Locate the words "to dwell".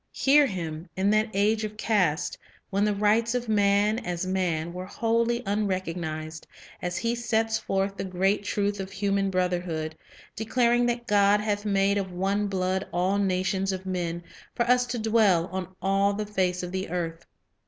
14.65-15.45